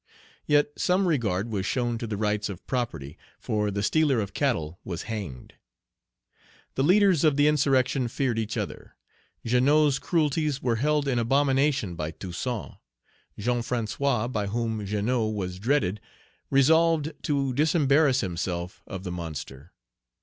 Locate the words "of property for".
2.49-3.69